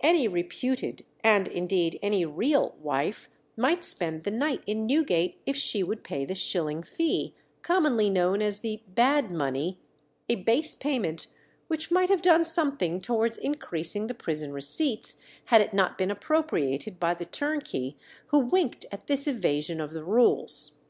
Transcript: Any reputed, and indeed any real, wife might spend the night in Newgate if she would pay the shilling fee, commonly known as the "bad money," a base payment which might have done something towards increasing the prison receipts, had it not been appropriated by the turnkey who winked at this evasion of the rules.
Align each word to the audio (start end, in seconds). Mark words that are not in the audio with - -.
Any 0.00 0.28
reputed, 0.28 1.02
and 1.24 1.48
indeed 1.48 1.98
any 2.02 2.22
real, 2.26 2.76
wife 2.82 3.30
might 3.56 3.82
spend 3.82 4.24
the 4.24 4.30
night 4.30 4.62
in 4.66 4.84
Newgate 4.86 5.40
if 5.46 5.56
she 5.56 5.82
would 5.82 6.04
pay 6.04 6.26
the 6.26 6.34
shilling 6.34 6.82
fee, 6.82 7.34
commonly 7.62 8.10
known 8.10 8.42
as 8.42 8.60
the 8.60 8.82
"bad 8.88 9.30
money," 9.30 9.78
a 10.28 10.34
base 10.34 10.74
payment 10.74 11.28
which 11.68 11.90
might 11.90 12.10
have 12.10 12.20
done 12.20 12.44
something 12.44 13.00
towards 13.00 13.38
increasing 13.38 14.08
the 14.08 14.14
prison 14.14 14.52
receipts, 14.52 15.20
had 15.46 15.62
it 15.62 15.72
not 15.72 15.96
been 15.96 16.10
appropriated 16.10 17.00
by 17.00 17.14
the 17.14 17.24
turnkey 17.24 17.96
who 18.26 18.40
winked 18.40 18.84
at 18.92 19.06
this 19.06 19.26
evasion 19.26 19.80
of 19.80 19.94
the 19.94 20.04
rules. 20.04 20.80